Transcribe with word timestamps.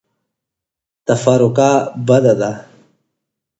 تفرقه 1.07 1.69
بده 2.07 2.33
ده. 2.39 2.51